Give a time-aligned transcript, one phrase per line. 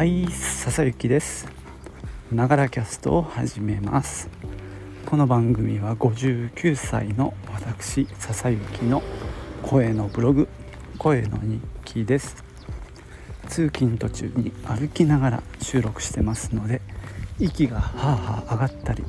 [0.00, 1.46] はい笹雪です。
[2.32, 4.30] ながらキャストを始めます。
[5.04, 9.02] この番組は59歳の私笹雪の
[9.60, 10.48] 声のブログ
[10.96, 12.42] 声の日記です。
[13.46, 16.80] 通勤途中に歩きながら収録してますので
[17.38, 19.04] 息がはあはあ上がったり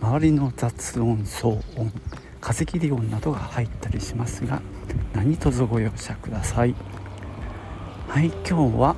[0.00, 1.92] 周りの雑音騒音
[2.40, 4.62] 風切り音などが入ったりしますが
[5.12, 6.76] 何卒ご容赦ください。
[8.06, 8.94] はい今日は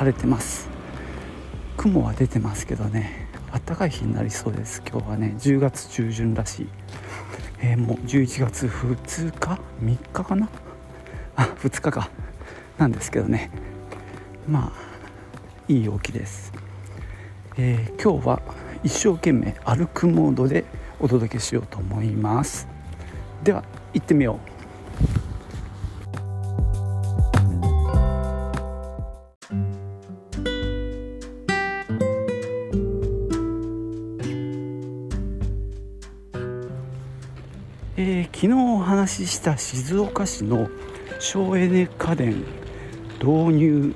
[0.00, 0.66] 晴れてます。
[1.76, 3.28] 雲は出てますけどね。
[3.66, 4.82] 暖かい日になりそうです。
[4.90, 6.68] 今日はね10月中旬らしい、
[7.60, 10.48] えー、もう11月2日？3日かな？
[11.36, 12.08] あ2日か。
[12.78, 13.50] なんですけどね。
[14.48, 16.54] まあいい陽気です、
[17.58, 18.42] えー、今日は
[18.82, 20.64] 一生懸命歩くモードで
[20.98, 22.66] お届けしようと思います。
[23.44, 24.49] では行ってみよう。
[38.02, 40.70] えー、昨日お話しした静岡市の
[41.18, 42.32] 省エネ家電
[43.22, 43.94] 導入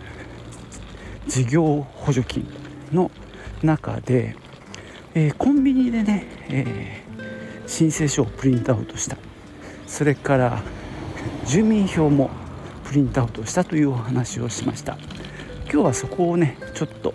[1.26, 2.46] 事業補助金
[2.92, 3.10] の
[3.62, 4.36] 中で、
[5.14, 9.16] えー、コンビニでね、えー、申請書をプリントアウトした。
[9.86, 10.62] それから
[11.46, 12.28] 住民票も
[12.84, 14.98] プリントアウトしたというお話をしました。
[15.62, 17.14] 今日はそこをねちょっと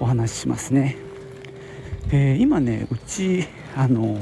[0.00, 0.96] お話ししますね、
[2.10, 3.46] えー、今ねうち
[3.76, 4.18] あの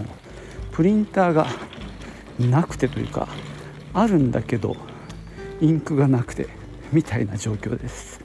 [0.72, 1.47] プリンターが
[2.39, 3.29] なくてというか
[3.95, 4.77] あるんだけど
[5.61, 6.48] インクがなくて
[6.92, 8.20] みたいな状況です。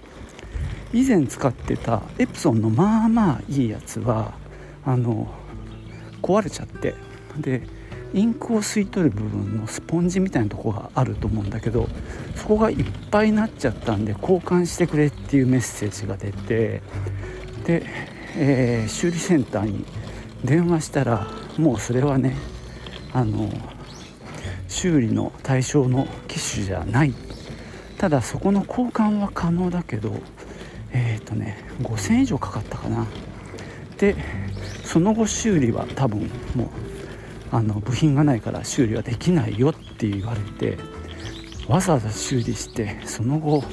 [0.94, 4.34] 以前使ってたエプソンのまあまあいいやつは
[4.84, 5.34] あの
[6.22, 6.95] 壊れちゃって
[7.38, 7.64] で
[8.14, 11.88] インクを吸い取る部分のスポンジみたいなとこがあると思うんだけど
[12.36, 16.82] そこがいっぱいになっちゃったんで交換してくれっていうメッセージが出て
[17.66, 17.86] で、
[18.36, 19.86] えー、修理センターに
[20.44, 21.27] 電話したら
[21.58, 22.36] もうそれはね
[23.14, 23.50] あの
[24.71, 27.14] 修理の対象の機種じゃない。
[27.98, 30.14] ただそこの交換は可能だけど
[30.92, 33.05] えっ、ー、とね5000円以上かかったかな。
[33.98, 34.15] で
[34.86, 36.67] その後修理は多分もう
[37.52, 40.77] あの部品がないから修理はできないよって言われて
[41.67, 43.64] わざわざ修理してその後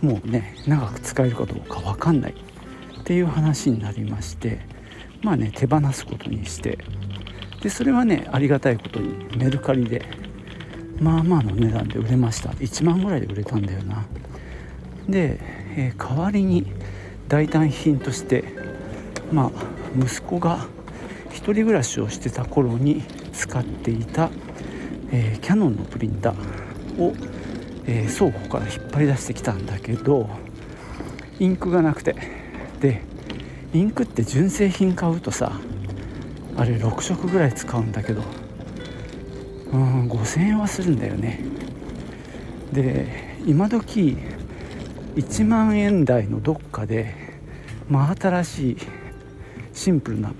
[0.00, 2.34] もうね長く使えるかどうか分かんない
[3.00, 4.60] っていう話になりまして
[5.22, 6.78] まあね手放すことにして。
[7.62, 10.25] でそれはねありがたいことにメルカリで
[11.00, 12.50] まあまあの値段で売れました。
[12.50, 14.04] 1万ぐらいで売れたんだよな。
[15.08, 15.38] で、
[15.76, 16.66] えー、代わりに
[17.28, 18.44] 代替品として
[19.32, 19.50] まあ
[19.98, 20.66] 息子が
[21.30, 23.02] 1人暮らしをしてた頃に
[23.32, 24.30] 使っていた、
[25.12, 27.14] えー、キヤノンのプリンターを、
[27.86, 30.28] えー、倉庫から引っ張り出してきたんだけど
[31.38, 32.14] インクがなくて。
[32.80, 33.02] で
[33.72, 35.60] インクって純正品買うとさ
[36.56, 38.22] あれ6色ぐらい使うんだけど
[39.72, 41.40] うん5000円はするんだよね。
[42.72, 44.16] で今時
[45.14, 47.14] 1万円台のどっかで
[47.88, 48.76] 真新しい
[49.72, 50.32] シンプルな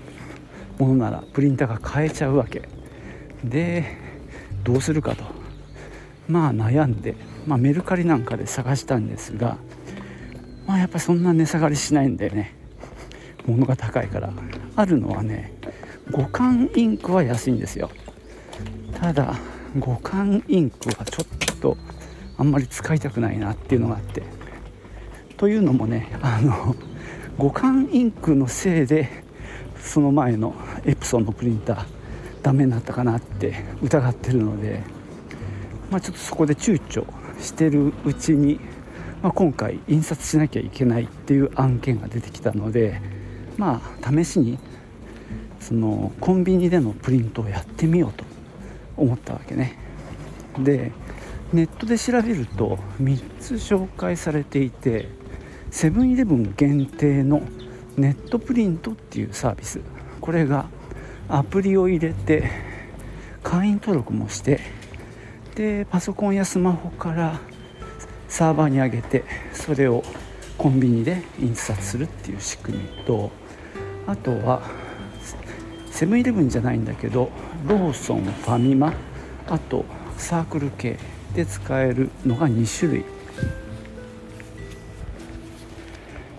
[0.77, 2.67] ものならプリンターが買えちゃうわけ。
[3.43, 3.97] で
[4.63, 5.23] どうするかと。
[6.27, 7.15] まあ悩んで、
[7.45, 9.57] まあ、メルカリなんかで探したんですが
[10.67, 12.53] まあやっぱそんな値下がりしないんだよね。
[13.45, 14.33] 物が高いから。
[14.75, 15.53] あるのはね
[16.11, 17.89] 五感インクは安いんですよ。
[19.07, 19.35] ただ
[19.79, 21.77] 五感インクはちょっと
[22.37, 24.21] あんまり使いたくないなっていうのがあって。
[25.37, 26.75] というのもねあの
[27.37, 29.07] 五感インクのせいで
[29.79, 31.85] その前のエプソンのプリンター
[32.43, 34.83] ダメになったかなって疑ってるので、
[35.89, 37.05] まあ、ちょっとそこで躊躇
[37.39, 38.59] してるうちに、
[39.23, 42.99] まあ、今回印刷しなきゃいけないっていう案件が出てきたので
[43.55, 44.59] まあ試しに
[45.61, 48.26] そのコンビニでのプリントをやってみようと。
[48.97, 49.77] 思ったわけね。
[50.59, 50.91] で
[51.53, 55.07] ネットで調べると3つ紹介されていて
[55.71, 57.41] セブンイレブン限定の
[57.95, 59.79] ネットプリントっていうサービス。
[60.19, 60.65] これが
[61.29, 62.49] アプリを入れて
[63.43, 64.59] 会員登録もして
[65.55, 67.39] でパソコンやスマホから
[68.27, 69.23] サーバーに上げて
[69.53, 70.03] それを
[70.57, 73.31] コンビニで印刷するっていう仕組みと
[74.05, 74.61] あとは
[75.91, 77.29] セブンイレブンじゃないんだけど
[77.67, 78.93] ローソンファミマ
[79.49, 79.83] あと
[80.17, 80.97] サークル系
[81.35, 83.05] で使えるのが2種類。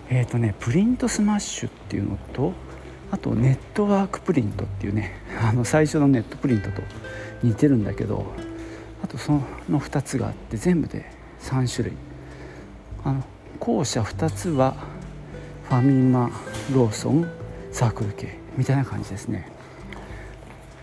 [0.09, 2.53] えっ、ー、とねプリントスマッシュっていうのと
[3.11, 6.81] あとネットワークプリントっていうね あの最初のネットプリントと
[7.43, 8.25] 似てるんだけど
[9.03, 11.05] あとその2つがあって全部で
[11.41, 11.97] 3種類。
[13.03, 13.23] あの
[13.59, 14.75] 後者2つは
[15.69, 16.31] ファミマ
[16.73, 17.29] ローソン
[17.71, 19.58] サークル系みたいな感じですね。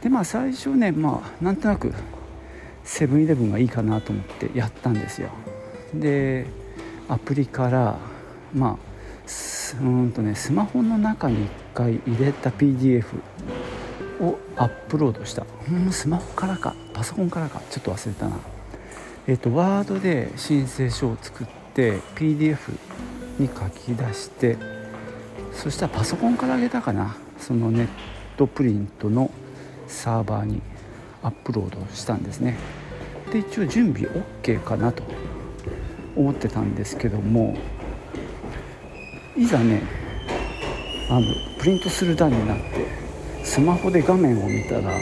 [0.07, 1.93] でまあ最初ねまあなんとなく
[2.85, 5.31] セブンイレブンがいいかなと思ってやったんですよ。
[5.93, 6.47] で
[7.09, 7.99] アプリから
[8.55, 13.05] まあうんとねスマホの中に1回入れた PDF
[14.21, 15.45] をアップロードした。
[15.69, 16.77] うんスマホからか。
[16.95, 17.61] パソコンからか。
[17.69, 18.39] ちょっと忘れたな。
[19.27, 22.59] えっ、とワードで申請書を作って PDF
[23.41, 24.57] に書き出して
[25.53, 27.17] そしたらパソコンから上げたかな。
[27.41, 27.89] そのネッ
[28.37, 29.33] トプリントの
[29.87, 30.63] サーバーに
[31.23, 32.57] アップロードしたんですね。
[33.33, 34.11] で一応準備
[34.43, 35.03] OK かなと
[36.15, 37.57] 思ってたんですけども
[39.37, 39.83] いざね
[41.11, 41.27] あの
[41.59, 42.87] プリントする段になって
[43.45, 44.93] スマホで画面を見たら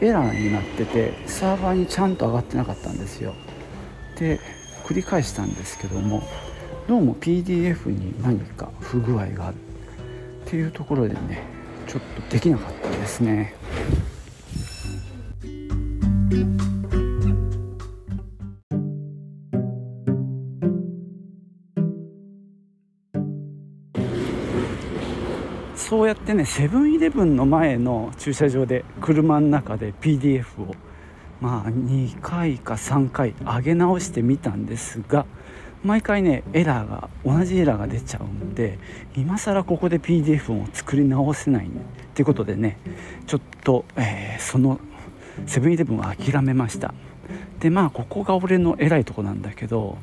[0.00, 3.34] エラーになっててサーバーにちゃんと上がってなかったんですよ。
[4.18, 4.40] で
[4.84, 6.22] 繰り返したんですけども
[6.88, 9.56] どうも PDF に何か不具合がある
[10.46, 11.42] っていうところでね
[11.86, 13.54] ちょっとできなかったですね。
[25.88, 30.74] そうやってねセブンイレブンの前の駐車場で車の中で PDF を
[31.40, 35.24] まあ2回か3回上げ直してみたんですが
[35.82, 38.78] 毎回ねエラーが同じエラーが出ちゃうんで
[39.16, 42.76] 今更ここで PDF を作り直せないねっていうことでね
[43.26, 44.80] ちょっと、えー、その
[45.46, 46.92] セブンイレブンは諦めました。
[47.60, 49.96] でまあここが俺の偉いとこなんだけど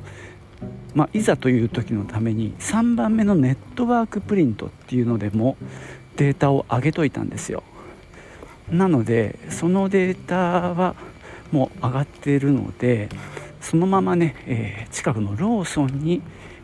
[0.94, 5.58] まあ、いざという時のために3番目のネットワークプリントっていうのでも
[6.16, 7.62] データを上げといたんですよ。
[8.70, 10.94] なのでそのデータは
[11.52, 13.08] もう上がっているので
[13.60, 16.22] そのままね、えー、近くのローソンに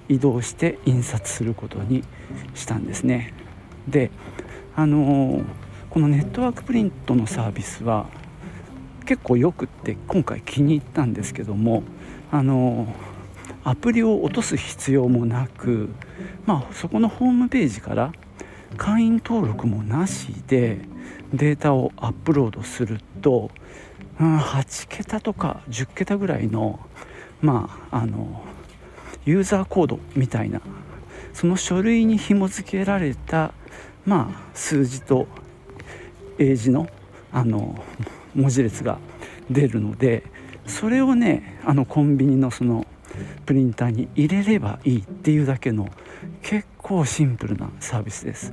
[0.09, 2.03] 移動して印刷することに
[2.55, 3.35] したんですね。
[3.87, 4.11] で
[4.75, 5.45] あのー、
[5.91, 8.07] このネットワークプリントのサービスは
[9.05, 11.83] 結構よくって今回気に入ったんですけども
[12.31, 13.12] あのー
[13.65, 15.89] アプリを落とす必要もなく、
[16.47, 18.13] まあ、そこのホームページから
[18.77, 20.81] 会員登録もなしで
[21.33, 23.51] データをアップロードすると、
[24.21, 26.81] うん、8桁とか10桁ぐらいの,、
[27.41, 28.43] まあ、あの
[29.25, 30.61] ユーザーコードみたいな
[31.33, 33.53] その書類に紐付けられた、
[34.05, 35.27] まあ、数字と
[36.39, 36.89] 英字の
[37.31, 37.83] あの
[38.35, 38.99] 文字列が
[39.51, 40.25] 出るので
[40.67, 42.87] それをねあのコンビニのその
[43.47, 45.89] プリンターに入れればいいっていうだけの
[46.43, 48.53] 結構シンプルなサービスです。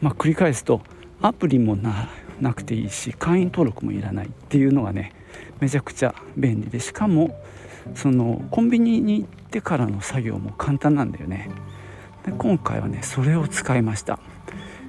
[0.00, 0.80] まあ、繰り返すと
[1.22, 2.08] アプリもな
[2.40, 5.12] なくていいし会員登録もいらないっていうのがね
[5.60, 7.40] めちゃくちゃ便利でしかも
[7.94, 11.50] そのコンビニに行ってからの作業も簡単なんだよね
[12.24, 14.18] で今回はねそれを使いました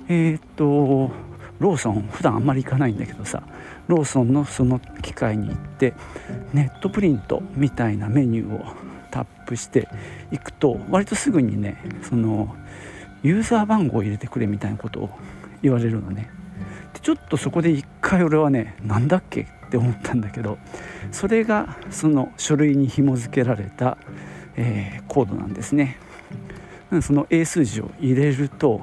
[0.10, 1.12] えー、っと
[1.60, 3.44] ローソン普段あんまり行かないんだけどさ
[3.88, 5.94] ローソンのその機械に行って
[6.54, 8.66] ネットプリントみたいなメニューを
[9.12, 9.88] タップして
[10.32, 12.56] いくと割とすぐにねその
[13.24, 15.10] ユーザー番号を入れてくれみたいなことを
[15.62, 16.30] 言われるのね。
[16.94, 20.58] でちょっとそこで一回俺はねなんだっけって思ったんだけど
[21.12, 23.98] それがその書類に紐付けられた、
[24.56, 25.98] えー、コードなんですね。
[27.02, 28.82] その英数字を入れると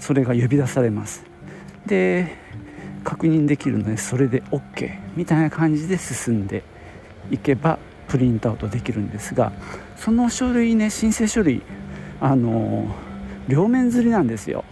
[0.00, 1.24] それが呼び出されます。
[1.86, 2.36] で
[3.04, 6.64] 確認できるのでそれで OK みたいな感じで進んで
[7.30, 9.52] いけばプリントアウトできるんですが
[9.96, 11.62] その書類ね申請書類
[12.20, 12.86] あの
[13.48, 14.64] 両面刷りなんですよ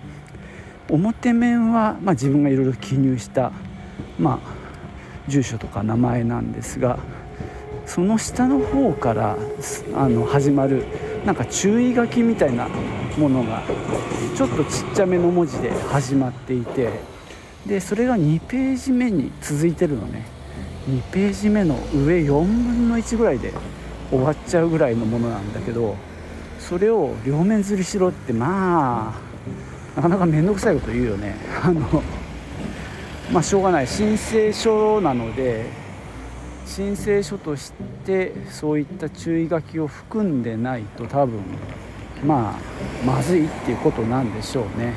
[0.88, 3.52] 表面は、まあ、自分がいろいろ記入した、
[4.18, 6.98] まあ、住所とか名前なんですが
[7.86, 9.36] その下の方から
[9.94, 10.84] あの始まる
[11.24, 12.68] なんか注意書きみたいな
[13.18, 13.62] ものが
[14.36, 17.11] ちょっとちっちゃめの文字で始まっていて
[17.66, 20.24] でそれが2ページ目に続いてるのね。
[20.88, 23.52] 2ページ目の上4分の1ぐらいで
[24.10, 25.94] 終わっちゃうぐらいのものなんだけど
[26.58, 29.14] それを両面釣りしろってま
[29.94, 31.36] あなかなか面倒くさいこと言うよね。
[31.62, 32.02] あの
[33.32, 33.86] まあしょうがない。
[33.86, 35.66] 申請書なので
[36.66, 37.72] 申請書とし
[38.04, 41.40] てそういった注意書きを含んでないと多分
[42.26, 44.94] まあまずいっていうことなんでしょうね。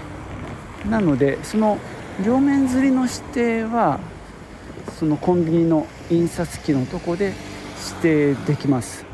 [0.89, 1.77] なのでその
[2.24, 4.00] 両面釣りの指定は
[5.00, 7.34] そのコンビニの印刷機のとこで
[8.01, 9.05] 指定できます。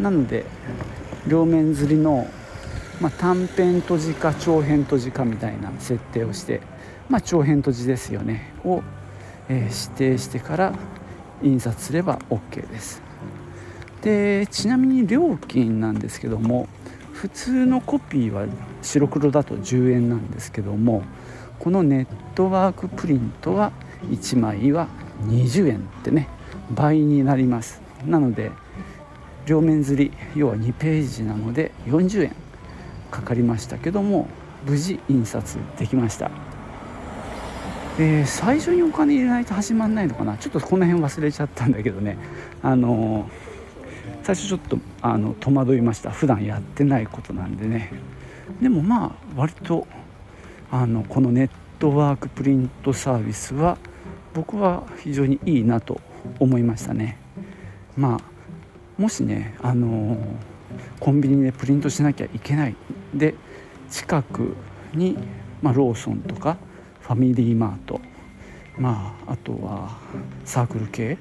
[0.00, 0.46] なので
[1.26, 2.26] 両面釣りの、
[3.00, 6.62] まあ、短編閉じか長編閉じかみたいな設定をして、
[7.10, 8.82] まあ、長編閉じですよねを、
[9.50, 10.72] えー、指定してから
[11.42, 13.02] 印刷すれば OK です。
[14.00, 16.68] でちなみに料金なんですけども
[17.12, 18.46] 普通のコピーは
[18.82, 21.02] 白黒だと10円なんですけども
[21.58, 23.72] このネットワークプリントは
[24.10, 24.88] 1枚は
[25.26, 26.28] 20円ってね
[26.70, 27.80] 倍になります。
[28.06, 28.50] なので
[29.46, 32.36] 両面刷り要は2ページなので40円
[33.10, 34.26] かかりましたけども
[34.66, 36.30] 無事印刷できました。
[37.96, 40.36] で最初にお金入れないと始まんないのかな。
[40.36, 42.18] ちょっとこの辺忘れちゃったんだけどね。
[42.62, 43.28] あの
[44.22, 46.10] 最初ちょっとあの戸惑いました。
[46.10, 47.92] 普段やってないことなんでね。
[48.60, 49.86] でもまあ割と
[50.74, 53.78] あのこのネットワークプリントサービスは
[54.34, 56.00] 僕は非常にいいなと
[56.40, 57.16] 思いましたね。
[57.96, 60.16] まあもしねあの
[60.98, 62.74] コンビニでプリントしなきゃいけない。
[63.14, 63.36] で
[63.88, 64.56] 近く
[64.94, 65.16] に、
[65.62, 66.56] まあ、ローソンとか
[67.02, 68.00] ファミリーマート
[68.76, 69.96] まああとは
[70.44, 71.18] サークル系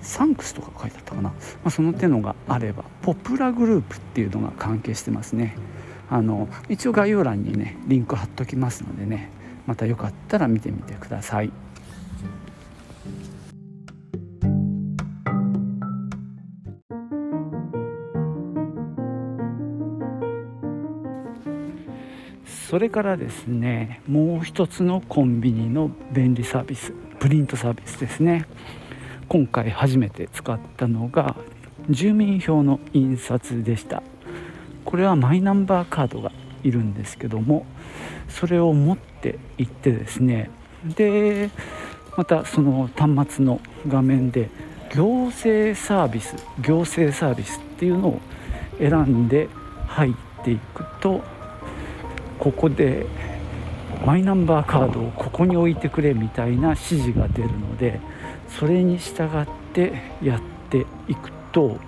[0.00, 1.34] サンクスとか書いてあったかな、ま
[1.66, 5.54] あ、その手のがあればポプラグループっていうのが関係してますね。
[6.14, 9.32] あの一応概要欄にねリンク貼っときますのでね
[9.66, 11.50] またよかったら見てみてください。
[22.68, 28.46] それからですねもう一つのコンビニの便利サービスプリントサービスですね。
[29.28, 31.34] 今回初めて使ったのが
[31.90, 34.00] 住民票の印刷でした。
[34.84, 37.66] これはマイナンバーカードがいるんですけども
[38.28, 40.50] それを持って行ってですね
[40.96, 41.50] で
[42.16, 44.48] またその端末の画面で
[44.94, 48.20] 行政サービス行政サービスっていうのを
[48.78, 49.48] 選んで
[49.88, 51.22] 入っていくと
[52.38, 53.06] ここで
[54.04, 58.00] マイナンバーカードをここに置いてくれみたいな指示が出るので
[58.48, 61.78] それに従ってやっていくと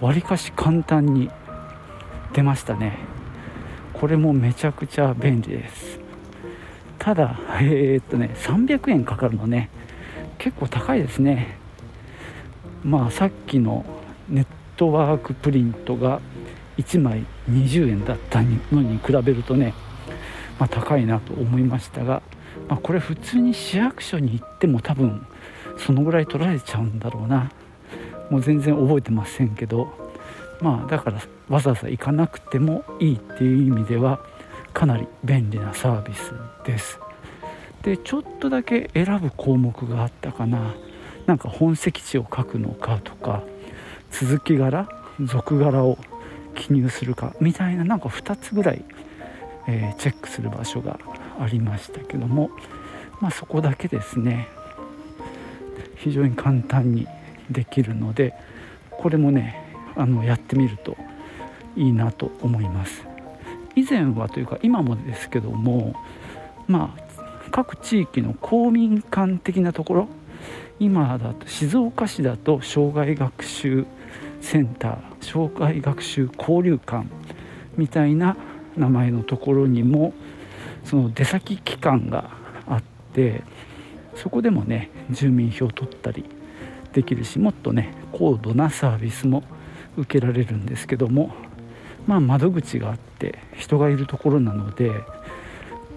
[0.00, 1.30] わりかし簡単に
[2.32, 2.98] 出ましたね。
[3.92, 5.98] これもめちゃくちゃ便利です。
[6.98, 9.70] ただえー、っとね300円かかるのね。
[10.38, 11.58] 結構高いですね。
[12.84, 13.84] まあさっきの
[14.28, 14.46] ネッ
[14.76, 16.20] トワークプリントが
[16.78, 19.74] 1枚20円だったのに比べるとね、
[20.58, 22.22] まあ、高いなと思いましたが、
[22.68, 25.26] まあ、これ普通に市役所に行っても多分
[25.76, 27.50] そのぐらい取られちゃうんだろうな。
[28.30, 29.99] もう全然覚えてませんけど。
[30.60, 34.20] まあだからわざわざ行かなくてもいいっていう意味では
[34.72, 36.32] かなり便利なサービス
[36.64, 36.98] です。
[37.82, 40.74] でちょっとだけ選ぶ項目があったかな。
[41.26, 43.42] なんか本籍地を書くのかとか
[44.10, 44.88] 続き柄
[45.20, 45.98] 続柄を
[46.54, 48.84] 記入するかみたいななんか2つぐらい、
[49.68, 50.98] えー、チェックする場所が
[51.38, 52.50] ありましたけども、
[53.20, 54.48] まあ、そこだけですね。
[55.96, 57.06] 非常に簡単に
[57.50, 58.34] できるので
[58.90, 59.59] これもね
[59.96, 60.96] あのやってみると
[61.76, 63.06] いいなと思います。
[63.76, 65.94] 以前はというか今もですけども
[66.66, 67.10] まあ
[67.50, 70.08] 各地域の公民館的なところ
[70.78, 73.86] 今だと静岡市だと障害学習
[74.40, 77.06] センター障害学習交流館
[77.76, 78.36] みたいな
[78.76, 80.14] 名前のところにも
[80.84, 82.30] その出先機関が
[82.66, 82.82] あっ
[83.12, 83.42] て
[84.14, 86.24] そこでもね住民票を取ったり
[86.92, 89.42] できるしもっとね高度なサービスも
[90.00, 91.32] 受けられるんですけども
[92.06, 94.92] まあ窓口があって人がいるところなので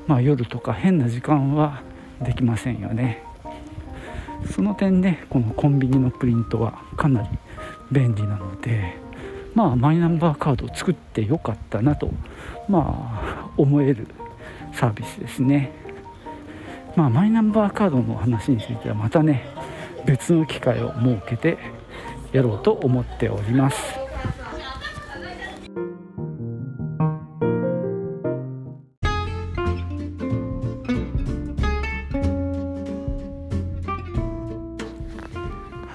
[0.07, 1.81] まあ夜とか変な時間は
[2.21, 3.23] できませんよね。
[4.51, 7.29] その点ねこのコンビニのプリントはかなり
[7.91, 8.97] 便利なので
[9.55, 12.09] まあマイナンバーカードを作ってよかったなと
[12.67, 14.07] まあ思える
[14.73, 15.71] サービスですね。
[16.95, 19.45] まあマイナンバーカードの話についてはまたね
[20.05, 21.57] 別の機会を設けて
[22.33, 23.77] やろうと思っております。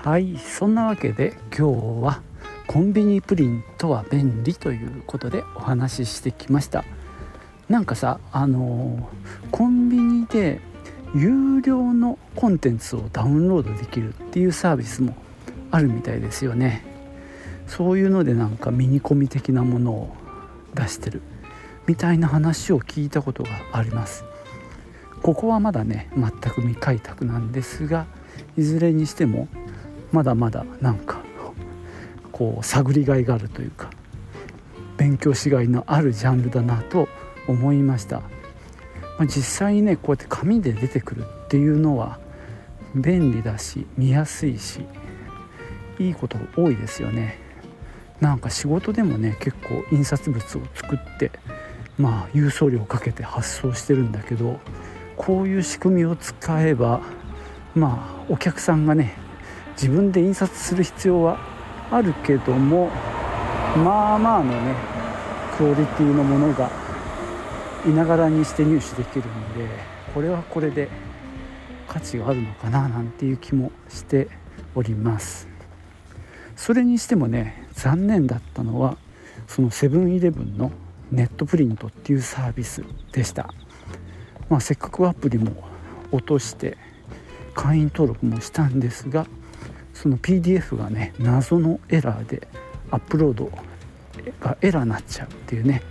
[0.05, 1.69] はいそんなわけで今
[2.01, 2.23] 日は
[2.67, 6.85] コンビニプリントは便利ということでお話ししてきました。
[7.69, 9.11] なんかさあの
[9.51, 10.61] コンビニで
[11.15, 15.15] 有料のコンテンツをダウンロードできるっていうサービスも
[15.71, 16.85] あるみたいですよね。
[17.67, 20.17] そういうのでなんかミニコミ的なものを
[20.75, 21.23] 出してる。
[21.87, 24.25] みたいな話を聞いたことがあります。
[25.23, 28.07] ここはまだね全く未開拓なんですが
[28.57, 29.49] いずれにしても
[30.13, 31.21] まだまだなんか
[32.33, 33.91] こう探りがいがあるというか
[34.97, 37.09] 勉強しがいのあるジャンルだなと
[37.47, 38.25] 思いました、ま
[39.21, 42.19] あ、実際にねこうやって紙で出てくるっていうのは
[42.95, 44.81] 便利だし見やすいし
[45.99, 47.39] いいこと多いですよね。
[48.21, 51.31] なんか仕事でもね結構印刷物を作って
[51.97, 54.59] まあ郵送料をかけて発送してるんだけど
[55.17, 57.01] こういう仕組みを使えば
[57.75, 59.15] まあお客さんがね
[59.73, 61.39] 自分で印刷する必要は
[61.91, 62.91] あるけども
[63.77, 64.75] まあまあのね
[65.57, 66.71] クオリティのものが
[67.87, 69.23] いながらにして入手できるん
[69.57, 69.69] で
[70.13, 70.89] これはこれで
[71.87, 74.29] 価値があるのかななんていう気もして
[74.75, 75.58] おります。
[76.59, 78.99] それにしてもね残念だったのは
[79.47, 80.73] そのセブンイレブンの
[81.13, 83.55] ネットプリントっていうサービスでした、
[84.51, 85.53] まあ、せっかくアプリも
[86.11, 86.77] 落として
[87.55, 89.27] 会員登録もしたんですが
[89.95, 92.49] その PDF がね謎のエラーで
[92.91, 93.51] アップロード
[94.41, 95.83] がエラーになっちゃうっていうね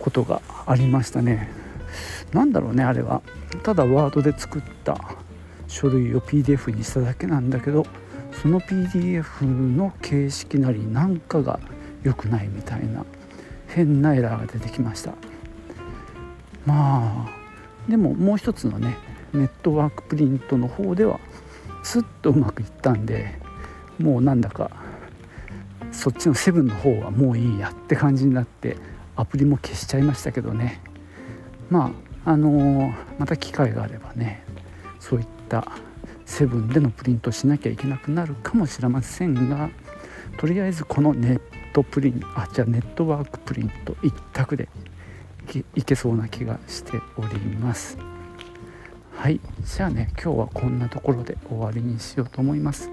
[0.00, 1.48] ことがありましたね。
[2.32, 3.22] 何だろうねあれは。
[3.62, 4.96] ただワードで作った
[5.68, 7.86] 書類を PDF にしただけなんだけど
[8.40, 11.60] その PDF の形式なりなんかが
[12.02, 13.04] 良くないみたいな
[13.68, 15.12] 変なエラーが出てきました。
[16.66, 18.96] まあでももう一つのね
[19.32, 21.18] ネットワークプリントの方では
[21.82, 23.34] スッとうまくいったんで
[23.98, 24.70] もうなんだか
[25.90, 28.76] そっちのセブンの方はもういいやって感じになって
[29.16, 30.80] アプリも消しちゃいましたけどね。
[31.70, 31.92] ま
[32.24, 34.44] ああのー、また機会があればね
[35.00, 35.66] そういった
[36.32, 39.68] セブンでのプリントしなきゃいけなくなるかもしれませんが
[40.38, 41.40] とりあえずこのネッ
[41.74, 44.70] トプリンあじゃあネットワークプリント一択で
[45.76, 47.98] いけそうな気がしております。
[49.14, 49.40] はい。
[49.62, 52.90] じゃあね今日はこんなところで終わりにしようと思います。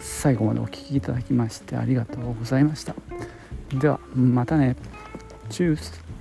[0.00, 2.96] 最後までお聴きいただきましてありがとうございました。
[3.72, 4.74] ではまたね。
[5.48, 6.19] チュース。